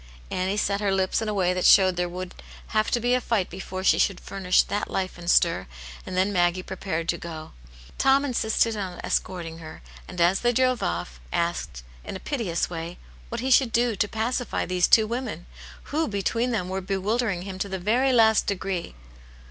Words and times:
Annie 0.31 0.57
set 0.57 0.81
her 0.81 0.91
lips 0.91 1.21
in 1.21 1.29
a 1.29 1.33
way 1.35 1.53
that 1.53 1.63
showed 1.63 1.95
there 1.95 2.09
would 2.09 2.33
have 2.69 2.89
to 2.89 2.99
be 2.99 3.13
a 3.13 3.21
fight 3.21 3.51
before 3.51 3.83
she 3.83 3.99
should 3.99 4.19
furnish 4.19 4.63
that 4.63 4.89
life 4.89 5.15
and 5.19 5.29
stir, 5.29 5.67
and 6.07 6.17
then 6.17 6.33
Maggie 6.33 6.63
prepared 6.63 7.07
to 7.09 7.19
Qo, 7.19 7.51
Tom 7.99 8.25
insisted 8.25 8.75
on 8.75 8.99
escorting 9.03 9.59
her, 9.59 9.83
and 10.07 10.19
as 10.19 10.39
they 10.39 10.53
drove 10.53 10.81
off, 10.81 11.19
asked, 11.31 11.83
in 12.03 12.15
a 12.15 12.19
piteous 12.19 12.67
way, 12.67 12.97
what 13.29 13.41
he 13.41 13.51
should 13.51 13.71
do 13.71 13.95
to 13.95 14.07
pacify 14.07 14.65
these 14.65 14.87
two 14.87 15.05
women, 15.05 15.45
who, 15.93 16.07
between 16.07 16.49
them, 16.49 16.67
were 16.67 16.81
bewilder 16.81 17.29
ing 17.29 17.43
him 17.43 17.59
to 17.59 17.69
the 17.69 17.77
very 17.77 18.11
last 18.11 18.47
degree. 18.47 18.95